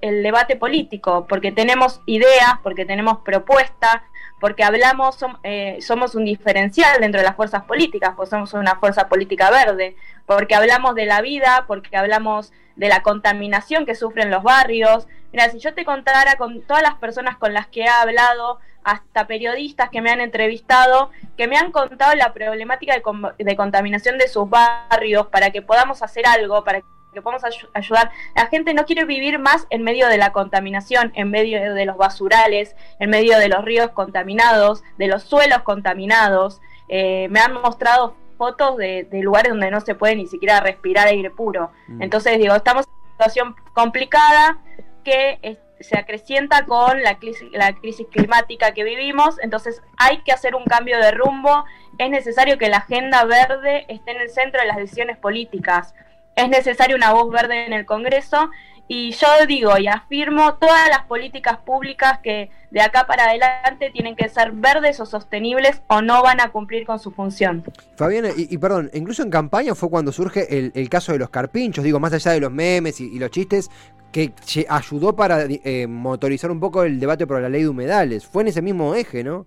el 0.00 0.22
debate 0.22 0.56
político, 0.56 1.26
porque 1.28 1.52
tenemos 1.52 2.00
ideas, 2.06 2.54
porque 2.62 2.84
tenemos 2.84 3.18
propuestas, 3.18 4.02
porque 4.40 4.62
hablamos, 4.62 5.18
eh, 5.42 5.78
somos 5.80 6.14
un 6.14 6.24
diferencial 6.24 7.00
dentro 7.00 7.20
de 7.20 7.26
las 7.26 7.36
fuerzas 7.36 7.64
políticas, 7.64 8.14
pues 8.16 8.30
somos 8.30 8.54
una 8.54 8.76
fuerza 8.76 9.08
política 9.08 9.50
verde, 9.50 9.96
porque 10.26 10.54
hablamos 10.54 10.94
de 10.94 11.06
la 11.06 11.20
vida, 11.20 11.64
porque 11.66 11.96
hablamos 11.96 12.52
de 12.76 12.88
la 12.88 13.02
contaminación 13.02 13.84
que 13.84 13.94
sufren 13.94 14.30
los 14.30 14.42
barrios. 14.42 15.08
Mira, 15.32 15.50
si 15.50 15.58
yo 15.58 15.74
te 15.74 15.84
contara 15.84 16.36
con 16.36 16.62
todas 16.62 16.82
las 16.82 16.94
personas 16.94 17.36
con 17.36 17.52
las 17.52 17.66
que 17.66 17.82
he 17.82 17.88
hablado, 17.88 18.60
hasta 18.84 19.26
periodistas 19.26 19.90
que 19.90 20.00
me 20.00 20.10
han 20.10 20.20
entrevistado, 20.20 21.10
que 21.36 21.46
me 21.46 21.56
han 21.56 21.72
contado 21.72 22.14
la 22.14 22.32
problemática 22.32 22.94
de, 22.94 23.44
de 23.44 23.56
contaminación 23.56 24.16
de 24.18 24.28
sus 24.28 24.48
barrios, 24.48 25.26
para 25.26 25.50
que 25.50 25.62
podamos 25.62 26.02
hacer 26.02 26.26
algo, 26.26 26.64
para 26.64 26.80
que 26.80 26.86
que 27.12 27.22
podemos 27.22 27.42
ayudar. 27.74 28.10
La 28.34 28.46
gente 28.46 28.74
no 28.74 28.84
quiere 28.84 29.04
vivir 29.04 29.38
más 29.38 29.66
en 29.70 29.82
medio 29.82 30.08
de 30.08 30.18
la 30.18 30.32
contaminación, 30.32 31.12
en 31.14 31.30
medio 31.30 31.74
de 31.74 31.84
los 31.84 31.96
basurales, 31.96 32.76
en 32.98 33.10
medio 33.10 33.38
de 33.38 33.48
los 33.48 33.64
ríos 33.64 33.90
contaminados, 33.90 34.82
de 34.98 35.08
los 35.08 35.22
suelos 35.22 35.62
contaminados. 35.62 36.60
Eh, 36.88 37.28
me 37.30 37.40
han 37.40 37.52
mostrado 37.54 38.16
fotos 38.36 38.76
de, 38.76 39.06
lugares 39.12 39.50
donde 39.50 39.70
no 39.70 39.80
se 39.80 39.94
puede 39.94 40.16
ni 40.16 40.26
siquiera 40.26 40.60
respirar 40.60 41.08
aire 41.08 41.30
puro. 41.30 41.70
Mm. 41.88 42.02
Entonces 42.02 42.38
digo, 42.38 42.54
estamos 42.54 42.86
en 42.86 42.92
una 42.92 43.10
situación 43.10 43.56
complicada 43.74 44.58
que 45.04 45.58
se 45.80 45.96
acrecienta 45.96 46.64
con 46.66 47.02
la 47.02 47.18
crisis, 47.18 47.48
la 47.52 47.72
crisis 47.74 48.06
climática 48.10 48.72
que 48.72 48.84
vivimos, 48.84 49.38
entonces 49.40 49.82
hay 49.96 50.22
que 50.22 50.32
hacer 50.32 50.54
un 50.54 50.64
cambio 50.64 50.98
de 50.98 51.12
rumbo, 51.12 51.64
es 51.98 52.10
necesario 52.10 52.58
que 52.58 52.68
la 52.68 52.78
agenda 52.78 53.24
verde 53.24 53.84
esté 53.88 54.12
en 54.12 54.20
el 54.20 54.30
centro 54.30 54.60
de 54.60 54.66
las 54.66 54.76
decisiones 54.76 55.18
políticas, 55.18 55.94
es 56.38 56.48
necesario 56.48 56.94
una 56.96 57.12
voz 57.12 57.30
verde 57.30 57.66
en 57.66 57.72
el 57.72 57.84
Congreso 57.84 58.50
y 58.86 59.10
yo 59.10 59.26
digo 59.46 59.76
y 59.76 59.88
afirmo 59.88 60.54
todas 60.54 60.88
las 60.88 61.02
políticas 61.02 61.58
públicas 61.58 62.20
que 62.22 62.50
de 62.70 62.80
acá 62.80 63.06
para 63.06 63.24
adelante 63.24 63.90
tienen 63.90 64.14
que 64.14 64.28
ser 64.28 64.52
verdes 64.52 65.00
o 65.00 65.06
sostenibles 65.06 65.82
o 65.88 66.00
no 66.00 66.22
van 66.22 66.40
a 66.40 66.50
cumplir 66.50 66.86
con 66.86 67.00
su 67.00 67.10
función. 67.10 67.64
Fabiana, 67.96 68.28
y, 68.36 68.56
perdón, 68.56 68.88
incluso 68.94 69.22
en 69.22 69.30
campaña 69.30 69.74
fue 69.74 69.90
cuando 69.90 70.12
surge 70.12 70.70
el, 70.74 70.88
caso 70.88 71.12
de 71.12 71.18
los 71.18 71.28
carpinchos, 71.28 71.84
digo, 71.84 71.98
más 71.98 72.12
allá 72.12 72.32
de 72.32 72.40
los 72.40 72.52
memes 72.52 73.00
y, 73.00 73.18
los 73.18 73.30
chistes, 73.30 73.68
que 74.12 74.32
ayudó 74.68 75.16
para 75.16 75.44
eh, 75.48 75.86
motorizar 75.86 76.50
un 76.50 76.60
poco 76.60 76.84
el 76.84 77.00
debate 77.00 77.26
por 77.26 77.42
la 77.42 77.48
ley 77.48 77.62
de 77.62 77.68
humedales. 77.68 78.26
Fue 78.26 78.42
en 78.42 78.48
ese 78.48 78.62
mismo 78.62 78.94
eje, 78.94 79.24
¿no? 79.24 79.46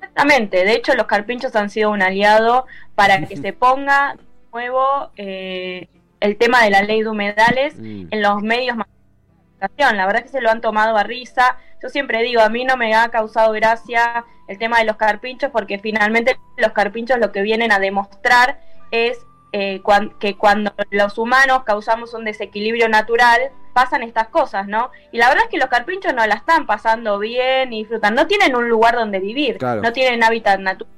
Exactamente, 0.00 0.64
de 0.64 0.74
hecho 0.74 0.94
los 0.94 1.06
carpinchos 1.06 1.56
han 1.56 1.70
sido 1.70 1.90
un 1.90 2.00
aliado 2.00 2.66
para 2.94 3.26
que 3.26 3.36
se 3.40 3.52
ponga 3.52 4.16
nuevo 4.54 5.10
eh, 5.16 5.88
el 6.20 6.36
tema 6.36 6.62
de 6.62 6.70
la 6.70 6.82
ley 6.82 7.02
de 7.02 7.08
humedales 7.08 7.74
mm. 7.76 8.06
en 8.10 8.22
los 8.22 8.40
medios 8.40 8.76
más 8.76 8.86
la 9.78 10.06
verdad 10.06 10.16
es 10.16 10.22
que 10.24 10.38
se 10.38 10.40
lo 10.42 10.50
han 10.50 10.60
tomado 10.60 10.94
a 10.94 11.04
risa. 11.04 11.56
Yo 11.82 11.88
siempre 11.88 12.22
digo, 12.22 12.42
a 12.42 12.50
mí 12.50 12.64
no 12.66 12.76
me 12.76 12.94
ha 12.94 13.08
causado 13.08 13.52
gracia 13.52 14.24
el 14.46 14.58
tema 14.58 14.78
de 14.78 14.84
los 14.84 14.96
carpinchos 14.96 15.50
porque 15.50 15.78
finalmente 15.78 16.38
los 16.58 16.72
carpinchos 16.72 17.18
lo 17.18 17.32
que 17.32 17.40
vienen 17.40 17.72
a 17.72 17.78
demostrar 17.78 18.60
es 18.90 19.24
eh, 19.52 19.80
que 20.18 20.36
cuando 20.36 20.74
los 20.90 21.16
humanos 21.16 21.62
causamos 21.64 22.12
un 22.12 22.24
desequilibrio 22.24 22.90
natural, 22.90 23.40
pasan 23.72 24.02
estas 24.02 24.28
cosas, 24.28 24.66
¿no? 24.66 24.90
Y 25.12 25.18
la 25.18 25.28
verdad 25.28 25.44
es 25.44 25.50
que 25.50 25.58
los 25.58 25.68
carpinchos 25.68 26.12
no 26.12 26.26
la 26.26 26.34
están 26.34 26.66
pasando 26.66 27.18
bien 27.18 27.72
y 27.72 27.80
disfrutan, 27.80 28.14
no 28.14 28.26
tienen 28.26 28.54
un 28.54 28.68
lugar 28.68 28.96
donde 28.96 29.18
vivir, 29.18 29.62
no 29.62 29.92
tienen 29.92 30.22
hábitat 30.22 30.60
natural 30.60 30.93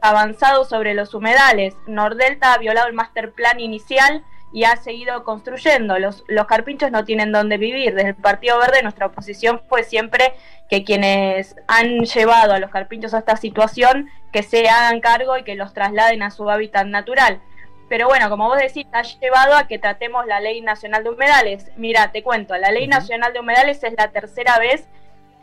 avanzado 0.00 0.64
sobre 0.64 0.94
los 0.94 1.14
humedales. 1.14 1.74
Nordelta 1.86 2.52
ha 2.52 2.58
violado 2.58 2.88
el 2.88 2.94
master 2.94 3.32
plan 3.32 3.60
inicial 3.60 4.24
y 4.52 4.64
ha 4.64 4.76
seguido 4.76 5.24
construyendo. 5.24 5.98
Los, 5.98 6.24
los 6.28 6.46
carpinchos 6.46 6.90
no 6.90 7.04
tienen 7.04 7.32
dónde 7.32 7.58
vivir. 7.58 7.94
Desde 7.94 8.10
el 8.10 8.14
Partido 8.14 8.58
Verde 8.58 8.82
nuestra 8.82 9.06
oposición 9.06 9.60
fue 9.68 9.82
siempre 9.82 10.34
que 10.70 10.84
quienes 10.84 11.56
han 11.66 12.00
llevado 12.00 12.52
a 12.52 12.60
los 12.60 12.70
carpinchos 12.70 13.14
a 13.14 13.18
esta 13.18 13.36
situación 13.36 14.08
que 14.32 14.42
se 14.42 14.68
hagan 14.68 15.00
cargo 15.00 15.36
y 15.36 15.44
que 15.44 15.56
los 15.56 15.74
trasladen 15.74 16.22
a 16.22 16.30
su 16.30 16.48
hábitat 16.48 16.86
natural. 16.86 17.40
Pero 17.88 18.06
bueno, 18.06 18.30
como 18.30 18.48
vos 18.48 18.58
decís, 18.58 18.86
ha 18.92 19.02
llevado 19.02 19.56
a 19.56 19.66
que 19.66 19.78
tratemos 19.78 20.26
la 20.26 20.40
Ley 20.40 20.60
Nacional 20.62 21.04
de 21.04 21.10
Humedales. 21.10 21.70
Mira, 21.76 22.12
te 22.12 22.22
cuento, 22.22 22.56
la 22.56 22.70
Ley 22.70 22.86
Nacional 22.86 23.32
de 23.32 23.40
Humedales 23.40 23.82
es 23.84 23.94
la 23.96 24.08
tercera 24.08 24.58
vez 24.58 24.88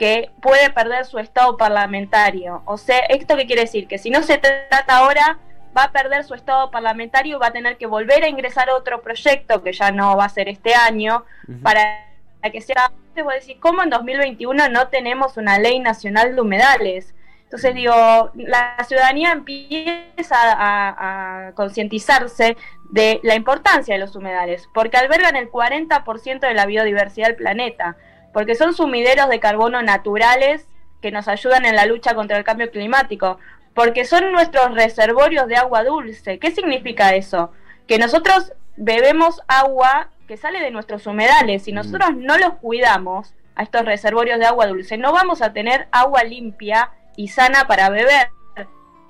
que 0.01 0.31
puede 0.41 0.72
perder 0.72 1.05
su 1.05 1.20
estado 1.20 1.58
parlamentario. 1.58 2.63
O 2.65 2.75
sea, 2.75 3.01
¿esto 3.01 3.38
qué 3.38 3.46
quiere 3.46 3.62
decir? 3.62 3.88
Que 3.88 4.00
si 4.00 4.10
no 4.10 4.24
se 4.24 4.39
trata 4.39 4.98
ahora, 4.98 5.38
va 5.77 5.84
a 5.84 5.91
perder 5.91 6.24
su 6.24 6.34
estado 6.34 6.72
parlamentario, 6.72 7.38
va 7.38 7.50
a 7.50 7.51
tener 7.51 7.77
que 7.77 7.86
volver 7.86 8.24
a 8.24 8.27
ingresar 8.27 8.67
a 8.72 8.75
otro 8.75 9.03
proyecto, 9.03 9.62
que 9.62 9.74
ya 9.74 9.91
no 9.91 10.17
va 10.17 10.25
a 10.25 10.29
ser 10.29 10.50
este 10.50 10.74
año, 10.74 11.24
para 11.62 12.08
que 12.51 12.62
sea... 12.62 12.91
Vos 13.24 13.34
decís, 13.39 13.58
¿cómo 13.60 13.84
en 13.84 13.91
2021 13.91 14.70
no 14.70 14.88
tenemos 14.88 15.38
una 15.38 15.60
ley 15.60 15.79
nacional 15.79 16.34
de 16.34 16.41
humedales? 16.41 17.13
Entonces 17.43 17.75
digo, 17.75 17.93
la 18.34 18.84
ciudadanía 18.88 19.34
empieza 19.34 20.36
a, 20.36 21.51
concientizarse 21.53 22.58
de 22.89 23.20
la 23.22 23.36
importancia 23.36 23.93
de 23.93 24.00
los 24.00 24.15
humedales, 24.15 24.67
porque 24.74 24.98
albergan 24.98 25.36
el 25.36 25.51
40% 25.51 26.39
de 26.39 26.53
la 26.55 26.65
biodiversidad 26.65 27.27
del 27.27 27.36
planeta, 27.36 27.98
porque 28.34 28.56
son 28.56 28.74
sumideros 28.74 29.30
de 29.30 29.40
carbono 29.40 29.82
naturales 29.82 30.68
que 31.02 31.12
nos 31.12 31.28
ayudan 31.28 31.66
en 31.66 31.76
la 31.76 31.86
lucha 31.86 32.16
contra 32.16 32.38
el 32.38 32.44
cambio 32.44 32.72
climático, 32.72 33.40
porque 33.74 34.06
son 34.06 34.32
nuestros 34.32 34.74
reservorios 34.74 35.48
de 35.48 35.56
agua 35.56 35.84
dulce. 35.84 36.40
¿Qué 36.40 36.52
significa 36.52 37.16
eso? 37.16 37.52
Que 37.88 37.98
nosotros 37.98 38.54
bebemos 38.76 39.42
agua 39.48 40.10
que 40.28 40.38
sale 40.38 40.60
de 40.60 40.72
nuestros 40.72 41.08
humedales. 41.08 41.64
Si 41.64 41.72
mm. 41.72 41.76
nosotros 41.76 42.16
no 42.16 42.38
los 42.38 42.54
cuidamos 42.56 43.34
a 43.56 43.64
estos 43.64 43.86
reservorios 43.86 44.40
de 44.40 44.46
agua 44.46 44.68
dulce, 44.68 44.98
no 44.98 45.12
vamos 45.12 45.42
a 45.42 45.54
tener 45.54 45.88
agua 45.92 46.24
limpia 46.24 46.92
y 47.16 47.30
sana 47.30 47.68
para 47.68 47.90
beber. 47.90 48.30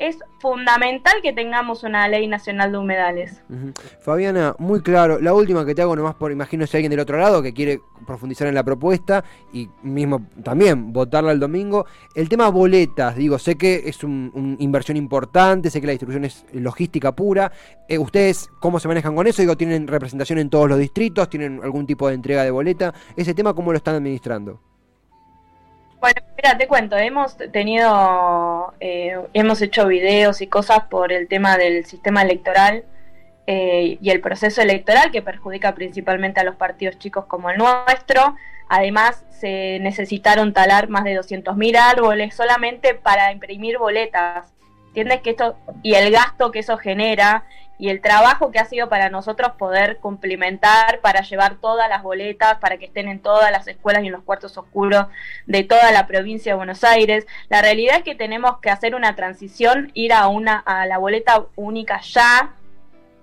Es 0.01 0.17
fundamental 0.39 1.13
que 1.21 1.31
tengamos 1.31 1.83
una 1.83 2.07
ley 2.07 2.27
nacional 2.27 2.71
de 2.71 2.77
humedales. 2.79 3.43
Fabiana, 3.99 4.55
muy 4.57 4.81
claro. 4.81 5.21
La 5.21 5.31
última 5.31 5.63
que 5.63 5.75
te 5.75 5.83
hago 5.83 5.95
nomás 5.95 6.15
por, 6.15 6.31
imagino 6.31 6.65
si 6.65 6.75
alguien 6.75 6.89
del 6.89 7.01
otro 7.01 7.19
lado 7.19 7.43
que 7.43 7.53
quiere 7.53 7.79
profundizar 8.07 8.47
en 8.47 8.55
la 8.55 8.63
propuesta 8.63 9.23
y 9.53 9.69
mismo 9.83 10.25
también 10.41 10.91
votarla 10.91 11.31
el 11.31 11.39
domingo. 11.39 11.85
El 12.15 12.29
tema 12.29 12.49
boletas, 12.49 13.15
digo, 13.15 13.37
sé 13.37 13.59
que 13.59 13.83
es 13.85 14.03
una 14.03 14.55
inversión 14.57 14.97
importante, 14.97 15.69
sé 15.69 15.79
que 15.79 15.85
la 15.85 15.93
distribución 15.93 16.25
es 16.25 16.45
logística 16.51 17.15
pura. 17.15 17.51
Eh, 17.87 17.99
¿Ustedes 17.99 18.49
cómo 18.59 18.79
se 18.79 18.87
manejan 18.87 19.15
con 19.15 19.27
eso? 19.27 19.43
Digo, 19.43 19.55
¿tienen 19.55 19.87
representación 19.87 20.39
en 20.39 20.49
todos 20.49 20.67
los 20.67 20.79
distritos? 20.79 21.29
¿Tienen 21.29 21.59
algún 21.61 21.85
tipo 21.85 22.07
de 22.07 22.15
entrega 22.15 22.43
de 22.43 22.49
boleta? 22.49 22.91
¿Ese 23.15 23.35
tema 23.35 23.53
cómo 23.53 23.71
lo 23.71 23.77
están 23.77 23.93
administrando? 23.93 24.70
Bueno, 26.01 26.19
mira, 26.35 26.57
te 26.57 26.67
cuento, 26.67 26.97
hemos 26.97 27.37
tenido, 27.51 28.73
eh, 28.79 29.19
hemos 29.33 29.61
hecho 29.61 29.85
videos 29.85 30.41
y 30.41 30.47
cosas 30.47 30.85
por 30.89 31.13
el 31.13 31.27
tema 31.27 31.57
del 31.57 31.85
sistema 31.85 32.23
electoral 32.23 32.85
eh, 33.45 33.99
y 34.01 34.09
el 34.09 34.19
proceso 34.19 34.63
electoral 34.63 35.11
que 35.11 35.21
perjudica 35.21 35.75
principalmente 35.75 36.39
a 36.39 36.43
los 36.43 36.55
partidos 36.55 36.97
chicos 36.97 37.25
como 37.25 37.51
el 37.51 37.59
nuestro. 37.59 38.35
Además, 38.67 39.23
se 39.29 39.77
necesitaron 39.79 40.53
talar 40.53 40.89
más 40.89 41.03
de 41.03 41.19
200.000 41.19 41.77
árboles 41.77 42.33
solamente 42.35 42.95
para 42.95 43.31
imprimir 43.31 43.77
boletas. 43.77 44.51
¿Entiendes 44.91 45.21
que 45.21 45.29
esto 45.29 45.55
y 45.83 45.93
el 45.93 46.11
gasto 46.11 46.51
que 46.51 46.59
eso 46.59 46.77
genera 46.77 47.45
y 47.79 47.87
el 47.87 48.01
trabajo 48.01 48.51
que 48.51 48.59
ha 48.59 48.65
sido 48.65 48.89
para 48.89 49.09
nosotros 49.09 49.53
poder 49.57 49.99
cumplimentar 49.99 50.99
para 50.99 51.21
llevar 51.21 51.55
todas 51.55 51.87
las 51.87 52.03
boletas 52.03 52.57
para 52.59 52.75
que 52.75 52.87
estén 52.87 53.07
en 53.07 53.21
todas 53.21 53.53
las 53.53 53.65
escuelas 53.69 54.03
y 54.03 54.07
en 54.07 54.11
los 54.11 54.23
cuartos 54.23 54.57
oscuros 54.57 55.05
de 55.45 55.63
toda 55.63 55.93
la 55.93 56.07
provincia 56.07 56.51
de 56.51 56.57
Buenos 56.57 56.83
Aires. 56.83 57.25
La 57.47 57.61
realidad 57.61 57.99
es 57.99 58.03
que 58.03 58.15
tenemos 58.15 58.59
que 58.59 58.69
hacer 58.69 58.93
una 58.93 59.15
transición, 59.15 59.91
ir 59.93 60.11
a 60.11 60.27
una 60.27 60.59
a 60.59 60.85
la 60.85 60.97
boleta 60.97 61.45
única 61.55 62.01
ya. 62.01 62.53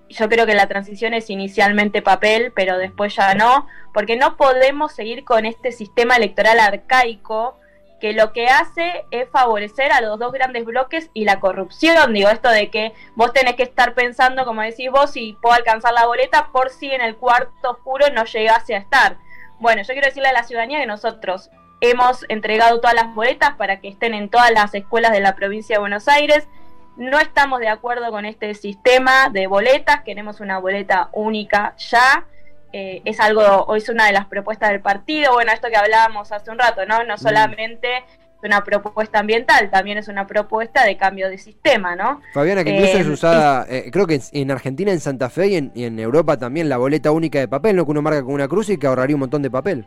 Yo 0.09 0.31
creo 0.31 0.47
que 0.47 0.55
la 0.55 0.69
transición 0.69 1.13
es 1.13 1.29
inicialmente 1.29 2.01
papel, 2.01 2.51
pero 2.57 2.79
después 2.79 3.15
ya 3.15 3.35
no, 3.35 3.67
porque 3.93 4.17
no 4.17 4.39
podemos 4.39 4.95
seguir 4.95 5.23
con 5.27 5.45
este 5.45 5.71
sistema 5.71 6.17
electoral 6.17 6.61
arcaico 6.61 7.59
que 8.01 8.13
lo 8.13 8.33
que 8.33 8.47
hace 8.47 9.05
es 9.11 9.29
favorecer 9.31 9.93
a 9.93 10.01
los 10.01 10.19
dos 10.19 10.33
grandes 10.33 10.65
bloques 10.65 11.11
y 11.15 11.25
la 11.25 11.41
corrupción. 11.41 12.13
Digo, 12.13 12.29
esto 12.29 12.49
de 12.49 12.71
que 12.71 12.93
vos 13.15 13.33
tenés 13.33 13.57
que 13.57 13.63
estar 13.63 13.95
pensando, 13.95 14.45
como 14.45 14.63
decís 14.63 14.91
vos, 14.91 15.11
si 15.11 15.37
puedo 15.41 15.55
alcanzar 15.55 15.93
la 15.93 16.07
boleta 16.07 16.49
por 16.53 16.71
si 16.71 16.91
en 16.91 17.01
el 17.01 17.17
cuarto 17.17 17.71
oscuro 17.71 18.07
no 18.13 18.25
llegase 18.25 18.75
a 18.75 18.79
estar. 18.79 19.19
Bueno, 19.59 19.83
yo 19.83 19.93
quiero 19.93 20.07
decirle 20.07 20.29
a 20.29 20.33
la 20.33 20.45
ciudadanía 20.45 20.81
que 20.81 20.87
nosotros 20.87 21.51
hemos 21.81 22.25
entregado 22.29 22.81
todas 22.81 22.95
las 22.95 23.15
boletas 23.15 23.55
para 23.57 23.81
que 23.81 23.89
estén 23.89 24.15
en 24.15 24.29
todas 24.29 24.51
las 24.51 24.75
escuelas 24.75 25.13
de 25.13 25.21
la 25.21 25.35
provincia 25.35 25.77
de 25.77 25.81
Buenos 25.81 26.09
Aires. 26.09 26.49
No 26.97 27.19
estamos 27.19 27.61
de 27.61 27.69
acuerdo 27.69 28.11
con 28.11 28.25
este 28.25 28.55
sistema 28.55 29.29
de 29.31 29.47
boletas, 29.47 30.03
queremos 30.03 30.41
una 30.41 30.59
boleta 30.59 31.11
única 31.13 31.75
ya 31.77 32.27
eh, 32.73 33.01
es 33.05 33.19
algo, 33.21 33.75
es 33.77 33.89
una 33.89 34.07
de 34.07 34.13
las 34.13 34.27
propuestas 34.27 34.71
del 34.71 34.81
partido, 34.81 35.33
bueno, 35.33 35.53
esto 35.53 35.69
que 35.69 35.77
hablábamos 35.77 36.33
hace 36.33 36.51
un 36.51 36.59
rato, 36.59 36.85
¿no? 36.85 37.03
No 37.05 37.15
mm. 37.15 37.19
solamente 37.19 37.89
es 37.97 38.45
una 38.45 38.63
propuesta 38.63 39.21
ambiental, 39.21 39.71
también 39.71 39.97
es 39.97 40.09
una 40.09 40.27
propuesta 40.27 40.85
de 40.85 40.97
cambio 40.97 41.31
de 41.31 41.39
sistema, 41.39 41.97
¿no? 41.97 42.21
Fabiana, 42.35 42.63
que 42.65 42.71
incluso 42.71 42.99
es 42.99 43.07
eh, 43.07 43.11
usada, 43.11 43.67
eh, 43.69 43.91
creo 43.91 44.07
que 44.07 44.21
en 44.33 44.51
Argentina, 44.51 44.93
en 44.93 45.01
Santa 45.01 45.31
Fe 45.31 45.71
y 45.75 45.85
en, 45.85 45.99
Europa 45.99 46.37
también 46.37 46.69
la 46.69 46.77
boleta 46.77 47.11
única 47.11 47.39
de 47.39 47.49
papel, 47.49 47.75
¿no? 47.77 47.85
Que 47.87 47.91
uno 47.91 48.03
marca 48.03 48.23
con 48.23 48.35
una 48.35 48.49
cruz 48.49 48.69
y 48.69 48.77
que 48.77 48.87
ahorraría 48.87 49.17
un 49.17 49.21
montón 49.21 49.43
de 49.43 49.51
papel. 49.51 49.87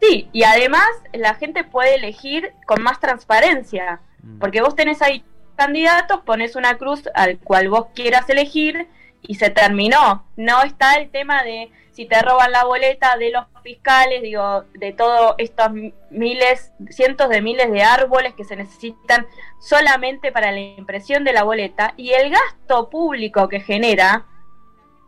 Sí, 0.00 0.28
y 0.32 0.42
además 0.42 0.88
la 1.12 1.34
gente 1.34 1.62
puede 1.62 1.94
elegir 1.94 2.54
con 2.66 2.82
más 2.82 2.98
transparencia, 2.98 4.00
mm. 4.22 4.38
porque 4.38 4.62
vos 4.62 4.74
tenés 4.74 5.02
ahí 5.02 5.24
candidatos, 5.56 6.22
pones 6.24 6.56
una 6.56 6.78
cruz 6.78 7.08
al 7.14 7.38
cual 7.38 7.68
vos 7.68 7.88
quieras 7.94 8.28
elegir, 8.30 8.88
y 9.22 9.36
se 9.36 9.50
terminó. 9.50 10.26
No 10.36 10.62
está 10.62 10.96
el 10.96 11.10
tema 11.10 11.42
de 11.42 11.70
si 11.92 12.06
te 12.06 12.20
roban 12.22 12.52
la 12.52 12.64
boleta 12.64 13.16
de 13.16 13.30
los 13.30 13.46
fiscales, 13.62 14.22
digo, 14.22 14.64
de 14.74 14.92
todos 14.92 15.34
estos 15.38 15.68
miles, 16.10 16.72
cientos 16.90 17.28
de 17.28 17.42
miles 17.42 17.70
de 17.70 17.82
árboles 17.82 18.34
que 18.34 18.44
se 18.44 18.56
necesitan 18.56 19.26
solamente 19.60 20.32
para 20.32 20.52
la 20.52 20.60
impresión 20.60 21.22
de 21.24 21.32
la 21.32 21.44
boleta 21.44 21.94
y 21.96 22.12
el 22.12 22.30
gasto 22.30 22.88
público 22.90 23.48
que 23.48 23.60
genera 23.60 24.26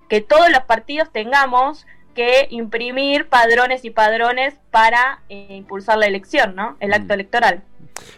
que 0.09 0.21
todos 0.21 0.51
los 0.51 0.61
partidos 0.65 1.11
tengamos 1.11 1.87
que 2.15 2.47
imprimir 2.51 3.29
padrones 3.29 3.85
y 3.85 3.91
padrones 3.91 4.55
para 4.71 5.21
eh, 5.29 5.49
impulsar 5.51 5.99
la 5.99 6.07
elección, 6.07 6.55
¿no? 6.55 6.77
El 6.81 6.95
acto 6.95 7.09
mm. 7.09 7.13
electoral. 7.13 7.63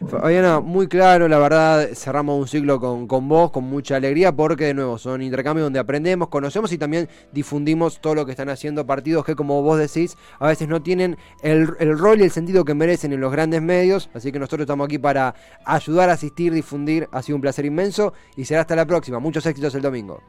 Fabiana, 0.09 0.61
muy 0.61 0.89
claro, 0.89 1.29
la 1.29 1.39
verdad, 1.39 1.89
cerramos 1.95 2.39
un 2.39 2.49
ciclo 2.49 2.81
con, 2.81 3.07
con, 3.07 3.29
vos, 3.29 3.51
con 3.51 3.65
mucha 3.65 3.97
alegría, 3.97 4.33
porque 4.33 4.65
de 4.65 4.75
nuevo 4.75 4.99
son 4.99 5.23
intercambios 5.23 5.67
donde 5.67 5.79
aprendemos, 5.79 6.29
conocemos 6.29 6.73
y 6.73 6.79
también 6.79 7.09
difundimos 7.33 8.01
todo 8.01 8.15
lo 8.15 8.25
que 8.25 8.33
están 8.33 8.49
haciendo 8.49 8.87
partidos 8.87 9.25
que, 9.25 9.35
como 9.35 9.63
vos 9.63 9.79
decís, 9.79 10.17
a 10.39 10.49
veces 10.49 10.69
no 10.69 10.83
tienen 10.83 11.19
el, 11.43 11.69
el 11.79 11.99
rol 11.99 12.21
y 12.21 12.25
el 12.25 12.31
sentido 12.31 12.65
que 12.65 12.75
merecen 12.75 13.13
en 13.13 13.21
los 13.21 13.33
grandes 13.33 13.61
medios, 13.61 14.09
así 14.15 14.33
que 14.33 14.39
nosotros 14.39 14.63
estamos 14.63 14.87
aquí 14.87 14.99
para 14.99 15.35
ayudar, 15.65 16.09
asistir, 16.09 16.53
difundir, 16.53 17.09
ha 17.13 17.23
sido 17.23 17.37
un 17.37 17.43
placer 17.43 17.65
inmenso 17.65 18.15
y 18.37 18.45
será 18.45 18.63
hasta 18.63 18.77
la 18.77 18.87
próxima, 18.87 19.19
muchos 19.19 19.45
éxitos 19.45 19.75
el 19.75 19.83
domingo. 19.83 20.23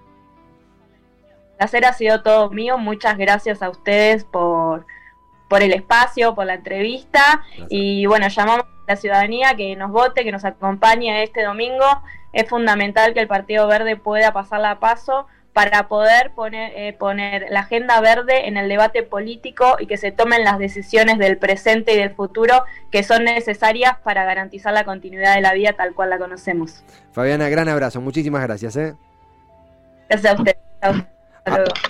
Placer 1.58 1.86
ha 1.86 1.94
sido 1.94 2.22
todo 2.22 2.50
mío, 2.50 2.78
muchas 2.78 3.18
gracias 3.18 3.62
a 3.62 3.70
ustedes 3.70 4.24
por, 4.24 4.86
por 5.48 5.64
el 5.64 5.74
espacio, 5.74 6.36
por 6.36 6.46
la 6.46 6.56
entrevista 6.56 7.44
y 7.70 8.06
bueno, 8.06 8.28
llamamos 8.28 8.66
la 8.88 8.96
ciudadanía 8.96 9.56
que 9.56 9.76
nos 9.76 9.92
vote, 9.92 10.24
que 10.24 10.32
nos 10.32 10.46
acompañe 10.46 11.24
este 11.24 11.44
domingo. 11.44 11.86
Es 12.34 12.50
fundamental 12.50 13.14
que 13.14 13.20
el 13.22 13.28
Partido 13.28 13.68
Verde 13.68 13.96
pueda 13.96 14.32
pasarla 14.34 14.72
a 14.72 14.80
paso 14.80 15.28
para 15.58 15.88
poder 15.88 16.34
poner, 16.36 16.72
eh, 16.76 16.94
poner 16.94 17.48
la 17.50 17.62
agenda 17.62 18.00
verde 18.00 18.48
en 18.48 18.58
el 18.58 18.70
debate 18.70 19.02
político 19.02 19.78
y 19.80 19.88
que 19.88 19.98
se 19.98 20.12
tomen 20.12 20.44
las 20.44 20.60
decisiones 20.60 21.18
del 21.18 21.40
presente 21.40 21.96
y 21.96 21.98
del 21.98 22.12
futuro 22.12 22.64
que 22.92 23.02
son 23.02 23.24
necesarias 23.24 23.98
para 24.04 24.24
garantizar 24.24 24.72
la 24.72 24.84
continuidad 24.84 25.34
de 25.34 25.42
la 25.42 25.54
vida 25.54 25.74
tal 25.74 25.96
cual 25.96 26.12
la 26.12 26.20
conocemos. 26.20 26.84
Fabiana, 27.12 27.50
gran 27.50 27.68
abrazo, 27.70 28.00
muchísimas 28.02 28.44
gracias. 28.44 28.76
¿eh? 28.76 28.94
Gracias 30.08 30.34
a 30.34 30.38
usted. 30.38 31.17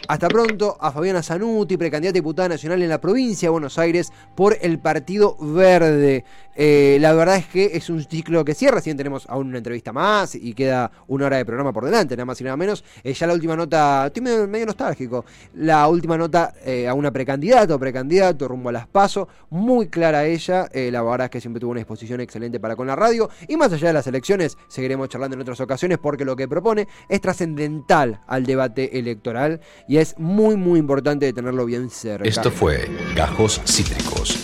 Hasta 0.07 0.29
pronto 0.29 0.77
a 0.79 0.91
Fabiana 0.91 1.21
Zanuti, 1.21 1.77
precandidata 1.77 2.13
diputada 2.13 2.49
nacional 2.49 2.81
en 2.81 2.89
la 2.89 3.01
provincia 3.01 3.47
de 3.47 3.51
Buenos 3.51 3.77
Aires 3.77 4.11
por 4.35 4.57
el 4.61 4.79
Partido 4.79 5.35
Verde. 5.39 6.23
Eh, 6.55 6.97
la 7.01 7.13
verdad 7.13 7.37
es 7.37 7.45
que 7.45 7.71
es 7.73 7.89
un 7.89 8.03
ciclo 8.03 8.43
que 8.43 8.55
cierra, 8.55 8.81
si 8.81 8.93
tenemos 8.95 9.25
aún 9.29 9.49
una 9.49 9.59
entrevista 9.59 9.93
más 9.93 10.33
y 10.33 10.53
queda 10.53 10.91
una 11.07 11.27
hora 11.27 11.37
de 11.37 11.45
programa 11.45 11.71
por 11.71 11.85
delante, 11.85 12.15
nada 12.15 12.25
más 12.25 12.41
y 12.41 12.43
nada 12.45 12.57
menos. 12.57 12.83
Eh, 13.03 13.13
ya 13.13 13.27
la 13.27 13.33
última 13.33 13.55
nota, 13.55 14.07
estoy 14.07 14.23
medio, 14.23 14.65
nostálgico, 14.65 15.25
la 15.55 15.87
última 15.87 16.17
nota 16.17 16.53
eh, 16.65 16.87
a 16.87 16.93
una 16.93 17.11
precandidata 17.11 17.75
o 17.75 17.79
precandidato 17.79 18.47
rumbo 18.47 18.69
a 18.69 18.71
las 18.71 18.87
PASO, 18.87 19.27
muy 19.49 19.87
clara 19.87 20.25
ella, 20.25 20.69
la 20.73 21.01
verdad 21.03 21.25
es 21.25 21.31
que 21.31 21.41
siempre 21.41 21.59
tuvo 21.59 21.71
una 21.71 21.81
exposición 21.81 22.21
excelente 22.21 22.59
para 22.59 22.75
con 22.75 22.87
la 22.87 22.95
radio. 22.95 23.29
Y 23.47 23.55
más 23.55 23.71
allá 23.73 23.87
de 23.87 23.93
las 23.93 24.07
elecciones 24.07 24.57
seguiremos 24.67 25.09
charlando 25.09 25.35
en 25.35 25.41
otras 25.41 25.59
ocasiones 25.59 25.97
porque 25.99 26.25
lo 26.25 26.35
que 26.35 26.47
propone 26.47 26.87
es 27.07 27.21
trascendental 27.21 28.21
al 28.25 28.45
debate 28.45 28.97
electoral 28.97 29.46
y 29.87 29.97
es 29.97 30.15
muy 30.17 30.55
muy 30.55 30.79
importante 30.79 31.31
tenerlo 31.33 31.65
bien 31.65 31.89
cerca. 31.89 32.27
Esto 32.27 32.51
fue 32.51 32.89
Gajos 33.15 33.61
Cítricos. 33.65 34.37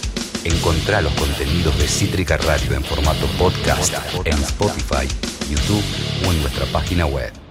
Encontrá 0.43 1.01
los 1.01 1.13
contenidos 1.13 1.77
de 1.77 1.87
Cítrica 1.87 2.37
Radio 2.37 2.75
en 2.75 2.83
formato 2.83 3.25
podcast 3.37 3.93
en 4.25 4.33
Spotify, 4.33 5.07
YouTube 5.49 5.83
o 6.27 6.31
en 6.31 6.41
nuestra 6.41 6.65
página 6.67 7.05
web. 7.05 7.43